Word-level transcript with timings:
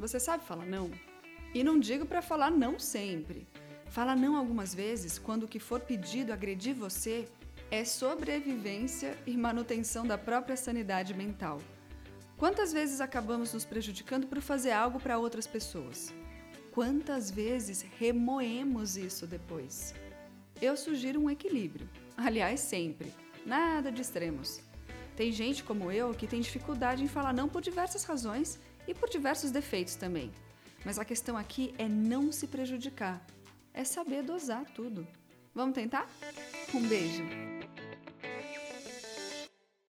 Você 0.00 0.18
sabe 0.18 0.42
falar 0.42 0.64
não? 0.64 0.90
E 1.52 1.62
não 1.62 1.78
digo 1.78 2.06
para 2.06 2.22
falar 2.22 2.50
não 2.50 2.78
sempre. 2.78 3.46
Fala 3.90 4.16
não 4.16 4.34
algumas 4.34 4.74
vezes 4.74 5.18
quando 5.18 5.42
o 5.42 5.48
que 5.48 5.58
for 5.58 5.80
pedido 5.80 6.32
agredir 6.32 6.74
você 6.74 7.28
é 7.70 7.84
sobrevivência 7.84 9.14
e 9.26 9.36
manutenção 9.36 10.06
da 10.06 10.16
própria 10.16 10.56
sanidade 10.56 11.12
mental. 11.12 11.60
Quantas 12.38 12.72
vezes 12.72 13.02
acabamos 13.02 13.52
nos 13.52 13.66
prejudicando 13.66 14.26
por 14.26 14.40
fazer 14.40 14.70
algo 14.70 14.98
para 14.98 15.18
outras 15.18 15.46
pessoas? 15.46 16.14
Quantas 16.72 17.30
vezes 17.30 17.84
remoemos 17.98 18.96
isso 18.96 19.26
depois? 19.26 19.94
Eu 20.62 20.78
sugiro 20.78 21.20
um 21.20 21.28
equilíbrio. 21.28 21.86
Aliás, 22.16 22.60
sempre. 22.60 23.12
Nada 23.44 23.92
de 23.92 24.00
extremos. 24.00 24.62
Tem 25.20 25.30
gente 25.30 25.62
como 25.62 25.92
eu 25.92 26.14
que 26.14 26.26
tem 26.26 26.40
dificuldade 26.40 27.04
em 27.04 27.06
falar 27.06 27.34
não 27.34 27.46
por 27.46 27.60
diversas 27.60 28.04
razões 28.04 28.58
e 28.88 28.94
por 28.94 29.06
diversos 29.06 29.50
defeitos 29.50 29.94
também. 29.94 30.32
Mas 30.82 30.98
a 30.98 31.04
questão 31.04 31.36
aqui 31.36 31.74
é 31.76 31.86
não 31.86 32.32
se 32.32 32.46
prejudicar. 32.46 33.20
É 33.74 33.84
saber 33.84 34.22
dosar 34.22 34.64
tudo. 34.74 35.06
Vamos 35.54 35.74
tentar? 35.74 36.08
Um 36.74 36.88
beijo! 36.88 37.49